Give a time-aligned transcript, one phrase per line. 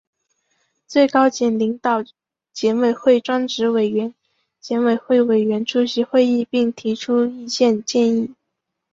[0.87, 2.03] 最高检领导、
[2.51, 4.15] 检委会专职委员、
[4.59, 8.33] 检委会委员出席会议并提出意见建议